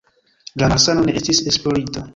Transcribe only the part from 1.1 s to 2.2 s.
ne estis esplorita.